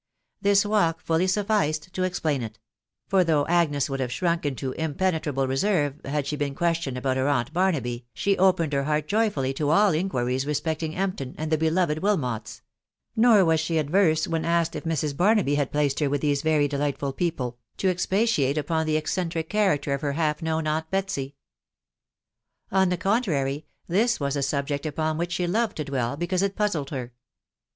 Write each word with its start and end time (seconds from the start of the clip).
This 0.41 0.65
walk 0.65 0.99
fu% 0.99 1.29
sufficed 1.29 1.93
to 1.93 2.01
explain 2.01 2.41
it; 2.41 2.57
for 3.07 3.23
though 3.23 3.45
Agnes 3.45 3.85
w*«4d 3.85 4.01
have 4.01 4.09
.shruak 4.09 4.47
into 4.47 4.71
impenetrable 4.71 5.47
reserve 5.47 6.01
shadehe 6.03 6.39
been 6.39 6.55
questioned 6.55 6.97
ebostt 6.97 7.17
heraumt 7.17 7.51
JBarnaby, 7.51 8.05
she 8.15 8.35
opened 8.39 8.73
her 8.73 8.85
heoil/jtyfally 8.85 9.55
to<dl 9.55 9.93
inquiries 9.95 10.45
gaipectuqr, 10.45 10.95
Empton, 10.95 11.35
and 11.37 11.51
the 11.51 11.57
beloved 11.59 11.99
Wilmots; 11.99 12.61
nor 13.15 13.45
was 13.45 13.59
she 13.59 13.77
averse, 13.77 14.27
when 14.27 14.43
.asked 14.43 14.75
if 14.75 14.85
Mrs. 14.85 15.13
fiaroadgr 15.13 15.55
had 15.55 15.71
placed 15.71 15.99
her 15.99 16.09
with 16.09 16.21
these 16.21 16.41
very 16.41 16.67
delightful 16.67 17.13
people, 17.13 17.59
to 17.77 17.87
expatiate 17.89 18.57
upon 18.57 18.87
the 18.87 18.97
eccentric 18.97 19.49
character 19.49 19.93
of 19.93 20.01
her 20.01 20.13
half 20.13 20.41
known 20.41 20.65
aunt 20.65 20.89
Betsy. 20.89 21.35
On 22.71 22.89
the 22.89 22.97
contrary, 22.97 23.67
this 23.87 24.19
was 24.19 24.35
a 24.35 24.41
subject 24.41 24.87
upon 24.87 25.19
which 25.19 25.33
she 25.33 25.45
loved 25.45 25.77
to 25.77 25.83
dwell, 25.85 26.17
because 26.17 26.41
it 26.41 26.55
puuded 26.55 26.89
her. 26.89 27.13